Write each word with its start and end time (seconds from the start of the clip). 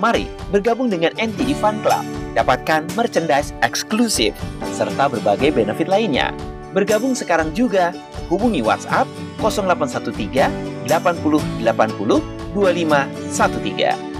Mari 0.00 0.24
bergabung 0.48 0.88
dengan 0.88 1.12
NTD 1.20 1.52
Fun 1.58 1.80
Club. 1.84 2.04
Dapatkan 2.32 2.88
merchandise 2.96 3.52
eksklusif 3.60 4.32
serta 4.72 5.12
berbagai 5.12 5.52
benefit 5.52 5.88
lainnya. 5.90 6.32
Bergabung 6.72 7.12
sekarang 7.12 7.52
juga. 7.52 7.92
Hubungi 8.32 8.64
WhatsApp 8.64 9.04
0813 9.44 10.88
80 10.88 11.44
80 11.60 12.24
2513. 12.56 14.12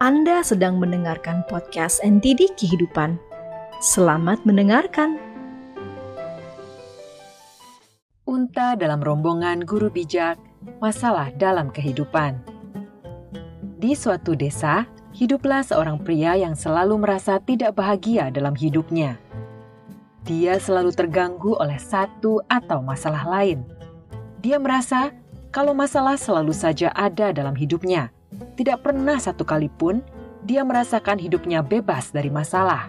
Anda 0.00 0.42
sedang 0.42 0.80
mendengarkan 0.82 1.46
podcast 1.46 2.02
NTD 2.02 2.56
Kehidupan. 2.58 3.20
Selamat 3.78 4.42
mendengarkan. 4.42 5.29
Unta 8.40 8.72
dalam 8.72 9.04
rombongan 9.04 9.68
guru 9.68 9.92
bijak, 9.92 10.40
masalah 10.80 11.28
dalam 11.36 11.68
kehidupan. 11.68 12.40
Di 13.76 13.92
suatu 13.92 14.32
desa, 14.32 14.88
hiduplah 15.12 15.60
seorang 15.60 16.00
pria 16.00 16.40
yang 16.40 16.56
selalu 16.56 17.04
merasa 17.04 17.36
tidak 17.36 17.76
bahagia 17.76 18.32
dalam 18.32 18.56
hidupnya. 18.56 19.20
Dia 20.24 20.56
selalu 20.56 20.88
terganggu 20.96 21.52
oleh 21.60 21.76
satu 21.76 22.40
atau 22.48 22.80
masalah 22.80 23.28
lain. 23.28 23.60
Dia 24.40 24.56
merasa 24.56 25.12
kalau 25.52 25.76
masalah 25.76 26.16
selalu 26.16 26.56
saja 26.56 26.96
ada 26.96 27.36
dalam 27.36 27.52
hidupnya 27.52 28.08
tidak 28.56 28.80
pernah 28.80 29.20
satu 29.20 29.44
kali 29.44 29.68
pun 29.68 30.00
dia 30.48 30.64
merasakan 30.64 31.20
hidupnya 31.20 31.60
bebas 31.60 32.08
dari 32.08 32.32
masalah. 32.32 32.88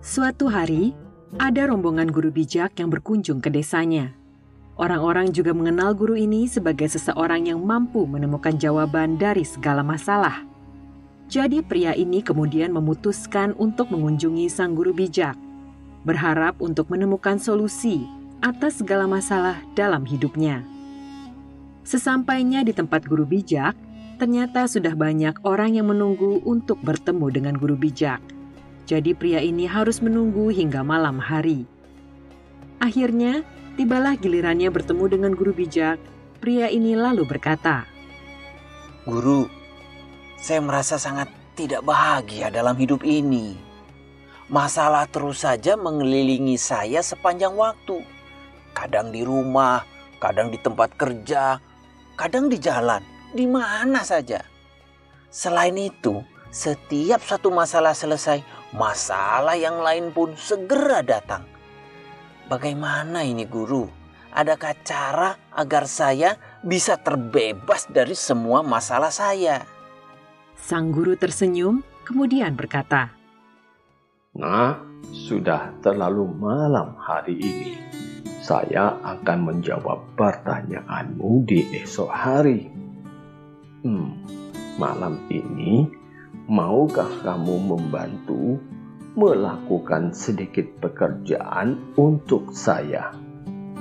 Suatu 0.00 0.48
hari, 0.48 0.96
ada 1.36 1.68
rombongan 1.68 2.08
guru 2.08 2.32
bijak 2.32 2.76
yang 2.80 2.88
berkunjung 2.88 3.44
ke 3.44 3.52
desanya. 3.52 4.12
Orang-orang 4.76 5.32
juga 5.32 5.56
mengenal 5.56 5.96
guru 5.96 6.16
ini 6.16 6.44
sebagai 6.44 6.88
seseorang 6.88 7.48
yang 7.48 7.60
mampu 7.64 8.04
menemukan 8.04 8.56
jawaban 8.60 9.16
dari 9.16 9.44
segala 9.44 9.80
masalah. 9.80 10.44
Jadi 11.32 11.64
pria 11.64 11.96
ini 11.96 12.20
kemudian 12.20 12.70
memutuskan 12.72 13.56
untuk 13.56 13.88
mengunjungi 13.88 14.46
sang 14.52 14.76
guru 14.76 14.92
bijak, 14.92 15.34
berharap 16.04 16.60
untuk 16.60 16.92
menemukan 16.92 17.40
solusi 17.40 18.04
atas 18.44 18.84
segala 18.84 19.08
masalah 19.08 19.58
dalam 19.72 20.04
hidupnya. 20.04 20.60
Sesampainya 21.82 22.62
di 22.62 22.76
tempat 22.76 23.08
guru 23.08 23.24
bijak, 23.24 23.74
Ternyata 24.16 24.64
sudah 24.64 24.96
banyak 24.96 25.44
orang 25.44 25.76
yang 25.76 25.92
menunggu 25.92 26.40
untuk 26.48 26.80
bertemu 26.80 27.36
dengan 27.36 27.54
guru 27.60 27.76
bijak. 27.76 28.24
Jadi 28.86 29.18
pria 29.18 29.42
ini 29.42 29.66
harus 29.66 29.98
menunggu 29.98 30.46
hingga 30.54 30.86
malam 30.86 31.18
hari. 31.18 31.66
Akhirnya, 32.78 33.42
tibalah 33.74 34.14
gilirannya 34.14 34.70
bertemu 34.70 35.04
dengan 35.10 35.32
guru 35.34 35.50
bijak. 35.50 35.98
Pria 36.38 36.70
ini 36.70 36.94
lalu 36.94 37.26
berkata, 37.26 37.82
Guru, 39.02 39.50
saya 40.38 40.62
merasa 40.62 41.02
sangat 41.02 41.26
tidak 41.58 41.82
bahagia 41.82 42.46
dalam 42.54 42.78
hidup 42.78 43.02
ini. 43.02 43.58
Masalah 44.46 45.10
terus 45.10 45.42
saja 45.42 45.74
mengelilingi 45.74 46.54
saya 46.54 47.02
sepanjang 47.02 47.58
waktu. 47.58 48.06
Kadang 48.70 49.10
di 49.10 49.26
rumah, 49.26 49.82
kadang 50.22 50.54
di 50.54 50.62
tempat 50.62 50.94
kerja, 50.94 51.58
kadang 52.14 52.46
di 52.46 52.62
jalan 52.62 53.02
di 53.34 53.50
mana 53.50 54.06
saja. 54.06 54.46
Selain 55.34 55.74
itu, 55.74 56.22
setiap 56.54 57.18
satu 57.26 57.50
masalah 57.50 57.92
selesai, 57.92 58.40
masalah 58.76 59.56
yang 59.56 59.80
lain 59.80 60.12
pun 60.12 60.36
segera 60.36 61.00
datang. 61.00 61.42
Bagaimana 62.46 63.24
ini 63.26 63.48
guru? 63.48 63.88
Adakah 64.36 64.76
cara 64.84 65.30
agar 65.56 65.88
saya 65.88 66.36
bisa 66.60 67.00
terbebas 67.00 67.88
dari 67.88 68.12
semua 68.12 68.60
masalah 68.60 69.08
saya? 69.08 69.64
Sang 70.54 70.92
guru 70.92 71.16
tersenyum, 71.16 71.80
kemudian 72.04 72.52
berkata, 72.52 73.16
Nah, 74.36 74.76
sudah 75.16 75.72
terlalu 75.80 76.28
malam 76.36 76.92
hari 77.00 77.40
ini. 77.40 77.72
Saya 78.44 79.00
akan 79.00 79.38
menjawab 79.48 80.04
pertanyaanmu 80.20 81.48
di 81.48 81.64
esok 81.80 82.12
hari. 82.12 82.68
Hmm, 83.80 84.20
malam 84.76 85.24
ini 85.32 85.88
maukah 86.46 87.10
kamu 87.26 87.58
membantu 87.58 88.62
melakukan 89.18 90.14
sedikit 90.14 90.66
pekerjaan 90.78 91.94
untuk 91.98 92.54
saya? 92.54 93.10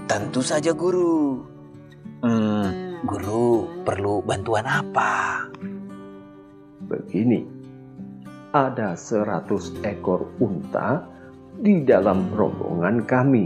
Tentu 0.09 0.41
saja 0.41 0.73
guru. 0.73 1.41
Hmm, 2.25 3.01
guru 3.05 3.69
perlu 3.85 4.25
bantuan 4.25 4.65
apa? 4.65 5.45
Begini, 6.85 7.45
ada 8.53 8.97
seratus 8.97 9.73
ekor 9.85 10.33
unta 10.41 11.05
di 11.57 11.85
dalam 11.85 12.33
rombongan 12.33 13.05
kami. 13.05 13.45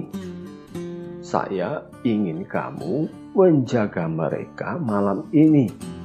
Saya 1.20 1.84
ingin 2.08 2.48
kamu 2.48 3.08
menjaga 3.36 4.08
mereka 4.08 4.80
malam 4.80 5.28
ini 5.36 5.99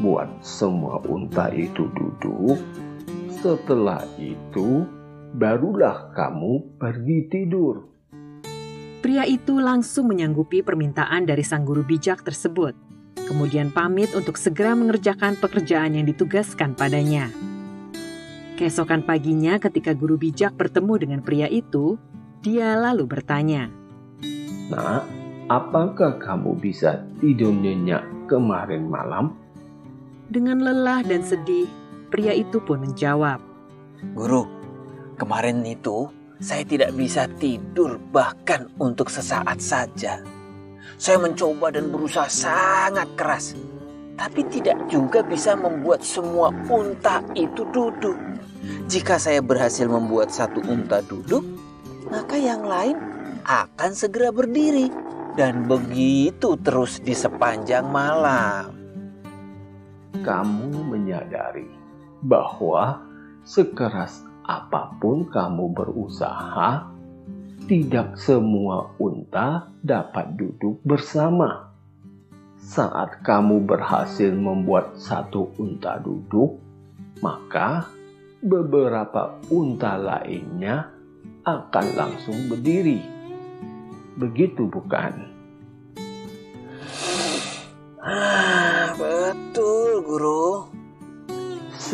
buat 0.00 0.30
semua 0.42 0.98
unta 1.06 1.50
itu 1.54 1.86
duduk. 1.94 2.58
Setelah 3.44 4.02
itu, 4.16 4.88
barulah 5.36 6.14
kamu 6.16 6.78
pergi 6.80 7.18
tidur. 7.28 7.84
Pria 9.04 9.28
itu 9.28 9.60
langsung 9.60 10.08
menyanggupi 10.08 10.64
permintaan 10.64 11.28
dari 11.28 11.44
sang 11.44 11.68
guru 11.68 11.84
bijak 11.84 12.24
tersebut, 12.24 12.72
kemudian 13.28 13.68
pamit 13.68 14.16
untuk 14.16 14.40
segera 14.40 14.72
mengerjakan 14.72 15.36
pekerjaan 15.36 15.92
yang 15.92 16.08
ditugaskan 16.08 16.72
padanya. 16.72 17.28
Keesokan 18.56 19.04
paginya, 19.04 19.60
ketika 19.60 19.92
guru 19.92 20.16
bijak 20.16 20.56
bertemu 20.56 20.94
dengan 20.96 21.20
pria 21.20 21.50
itu, 21.50 22.00
dia 22.40 22.78
lalu 22.80 23.04
bertanya, 23.04 23.68
"Nah, 24.72 25.04
apakah 25.52 26.16
kamu 26.16 26.56
bisa 26.62 27.04
tidur 27.20 27.52
nyenyak 27.52 28.06
kemarin 28.24 28.88
malam?" 28.88 29.36
Dengan 30.24 30.64
lelah 30.64 31.04
dan 31.04 31.20
sedih, 31.20 31.68
pria 32.08 32.32
itu 32.32 32.56
pun 32.64 32.80
menjawab, 32.80 33.44
Guru, 34.12 34.44
kemarin 35.20 35.60
itu 35.64 36.08
saya 36.40 36.64
tidak 36.64 36.92
bisa 36.96 37.24
tidur 37.40 37.96
bahkan 38.12 38.68
untuk 38.76 39.08
sesaat 39.12 39.60
saja. 39.60 40.20
Saya 41.00 41.16
mencoba 41.20 41.72
dan 41.72 41.88
berusaha 41.88 42.28
sangat 42.28 43.08
keras, 43.16 43.56
tapi 44.16 44.44
tidak 44.52 44.76
juga 44.92 45.24
bisa 45.24 45.56
membuat 45.56 46.04
semua 46.04 46.52
unta 46.68 47.24
itu 47.36 47.64
duduk. 47.72 48.16
Jika 48.88 49.16
saya 49.16 49.40
berhasil 49.44 49.88
membuat 49.88 50.32
satu 50.32 50.60
unta 50.64 51.00
duduk, 51.04 51.44
maka 52.08 52.36
yang 52.36 52.64
lain 52.64 52.96
akan 53.44 53.92
segera 53.92 54.32
berdiri, 54.32 54.88
dan 55.36 55.68
begitu 55.68 56.56
terus 56.60 57.00
di 57.00 57.12
sepanjang 57.12 57.88
malam 57.88 58.83
kamu 60.22 60.86
menyadari 60.86 61.66
bahwa 62.22 63.02
sekeras 63.42 64.22
apa 64.44 64.94
pun 65.00 65.26
kamu 65.26 65.72
berusaha, 65.72 66.86
tidak 67.64 68.20
semua 68.20 68.92
unta 69.00 69.72
dapat 69.80 70.36
duduk 70.36 70.84
bersama. 70.84 71.72
Saat 72.60 73.20
kamu 73.24 73.64
berhasil 73.64 74.32
membuat 74.32 74.96
satu 74.96 75.52
unta 75.60 76.00
duduk, 76.00 76.56
maka 77.20 77.88
beberapa 78.40 79.36
unta 79.52 79.96
lainnya 79.96 80.92
akan 81.44 81.86
langsung 81.96 82.48
berdiri. 82.48 83.00
Begitu, 84.16 84.64
bukan? 84.68 85.33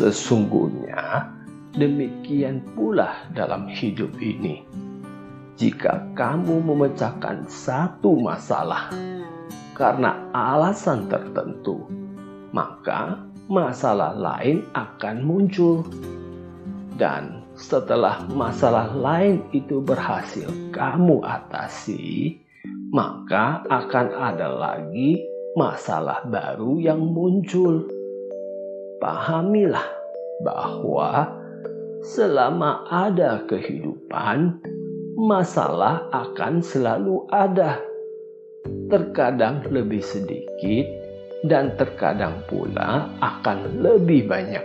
Sesungguhnya 0.01 1.29
demikian 1.77 2.65
pula 2.73 3.29
dalam 3.37 3.69
hidup 3.69 4.09
ini. 4.17 4.65
Jika 5.61 6.17
kamu 6.17 6.57
memecahkan 6.57 7.45
satu 7.45 8.17
masalah 8.17 8.89
karena 9.77 10.25
alasan 10.33 11.05
tertentu, 11.05 11.85
maka 12.49 13.21
masalah 13.45 14.17
lain 14.17 14.65
akan 14.73 15.21
muncul. 15.21 15.85
Dan 16.97 17.45
setelah 17.53 18.25
masalah 18.33 18.89
lain 18.97 19.45
itu 19.53 19.85
berhasil 19.85 20.49
kamu 20.73 21.21
atasi, 21.21 22.41
maka 22.89 23.61
akan 23.69 24.17
ada 24.17 24.49
lagi 24.49 25.21
masalah 25.53 26.25
baru 26.25 26.81
yang 26.81 27.05
muncul. 27.05 28.00
Pahamilah 29.01 29.89
bahwa 30.45 31.25
selama 32.05 32.85
ada 32.85 33.41
kehidupan, 33.49 34.61
masalah 35.17 36.05
akan 36.13 36.61
selalu 36.61 37.25
ada. 37.33 37.81
terkadang 38.91 39.65
lebih 39.73 40.03
sedikit, 40.05 40.85
dan 41.47 41.73
terkadang 41.79 42.45
pula 42.45 43.09
akan 43.23 43.81
lebih 43.81 44.29
banyak. 44.29 44.61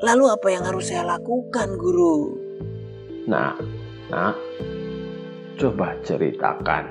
Lalu 0.00 0.24
apa 0.32 0.48
yang 0.48 0.64
harus 0.64 0.88
saya 0.88 1.04
lakukan, 1.04 1.76
Guru? 1.76 2.16
Nah, 3.28 3.58
nah, 4.08 4.32
coba 5.58 5.98
ceritakan 6.06 6.84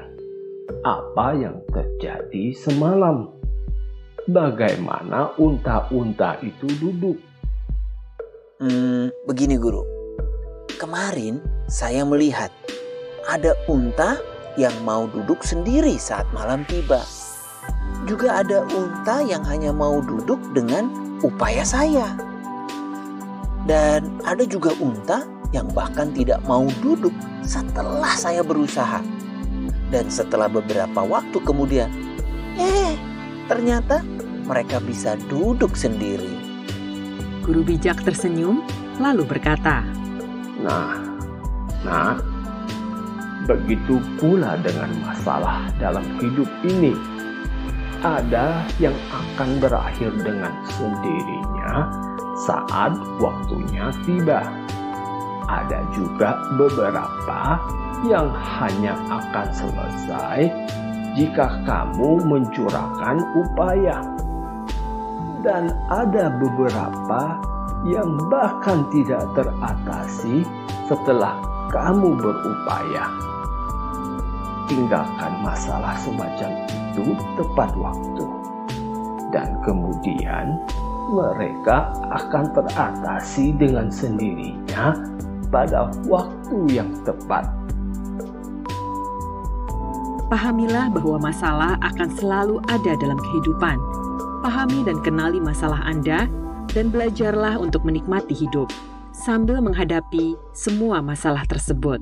apa 0.83 1.27
yang 1.37 1.57
terjadi 1.71 2.53
semalam. 2.53 3.31
Bagaimana 4.25 5.37
unta-unta 5.37 6.41
itu 6.41 6.65
duduk? 6.81 7.13
Hmm, 8.57 9.13
begini 9.29 9.53
Guru. 9.53 9.85
Kemarin 10.81 11.37
saya 11.69 12.01
melihat 12.01 12.49
ada 13.29 13.53
unta 13.69 14.17
yang 14.57 14.73
mau 14.81 15.05
duduk 15.05 15.45
sendiri 15.45 15.93
saat 16.01 16.25
malam 16.33 16.65
tiba. 16.65 17.05
Juga 18.09 18.41
ada 18.41 18.65
unta 18.73 19.21
yang 19.21 19.45
hanya 19.45 19.69
mau 19.69 20.01
duduk 20.01 20.41
dengan 20.57 20.89
upaya 21.21 21.61
saya. 21.61 22.17
Dan 23.69 24.09
ada 24.25 24.41
juga 24.41 24.73
unta 24.81 25.21
yang 25.53 25.69
bahkan 25.69 26.09
tidak 26.17 26.41
mau 26.49 26.65
duduk 26.81 27.13
setelah 27.45 28.17
saya 28.17 28.41
berusaha. 28.41 29.05
Dan 29.93 30.09
setelah 30.09 30.49
beberapa 30.49 31.05
waktu 31.05 31.37
kemudian, 31.45 31.93
eh, 32.57 32.97
ternyata 33.45 34.14
mereka 34.45 34.77
bisa 34.79 35.17
duduk 35.27 35.73
sendiri. 35.73 36.37
Guru 37.41 37.61
bijak 37.61 38.01
tersenyum, 38.01 38.65
lalu 38.97 39.25
berkata, 39.25 39.85
Nah, 40.61 40.97
nah, 41.85 42.17
begitu 43.45 44.01
pula 44.17 44.57
dengan 44.61 44.89
masalah 45.05 45.69
dalam 45.77 46.05
hidup 46.17 46.49
ini 46.65 46.95
ada 48.05 48.61
yang 48.77 48.93
akan 49.09 49.57
berakhir 49.57 50.13
dengan 50.21 50.53
sendirinya 50.77 51.89
saat 52.45 52.93
waktunya 53.17 53.89
tiba. 54.05 54.41
Ada 55.45 55.85
juga 55.93 56.41
beberapa 56.57 57.61
yang 58.09 58.29
hanya 58.33 58.97
akan 59.09 59.47
selesai 59.53 60.49
jika 61.17 61.61
kamu 61.65 62.21
mencurahkan 62.25 63.17
upaya. 63.33 64.14
Dan 65.45 65.69
ada 65.93 66.33
beberapa 66.41 67.37
yang 67.85 68.17
bahkan 68.33 68.81
tidak 68.89 69.29
teratasi 69.37 70.41
setelah 70.89 71.37
kamu 71.69 72.17
berupaya. 72.17 73.05
Tinggalkan 74.65 75.45
masalah 75.45 75.93
semacam 76.01 76.49
itu 76.65 77.13
tepat 77.37 77.69
waktu, 77.77 78.25
dan 79.29 79.53
kemudian 79.61 80.57
mereka 81.13 81.93
akan 82.09 82.49
teratasi 82.49 83.53
dengan 83.53 83.93
sendirinya 83.93 84.97
pada 85.53 85.93
waktu 86.09 86.57
yang 86.73 86.89
tepat. 87.05 87.45
Pahamilah 90.25 90.89
bahwa 90.89 91.29
masalah 91.29 91.77
akan 91.85 92.09
selalu 92.17 92.57
ada 92.65 92.97
dalam 92.97 93.21
kehidupan. 93.21 93.77
Pahami 94.45 94.85
dan 94.85 95.01
kenali 95.01 95.41
masalah 95.41 95.81
Anda, 95.89 96.29
dan 96.69 96.93
belajarlah 96.93 97.57
untuk 97.57 97.81
menikmati 97.81 98.37
hidup 98.37 98.69
sambil 99.09 99.57
menghadapi 99.57 100.37
semua 100.53 101.01
masalah 101.01 101.49
tersebut. 101.49 101.97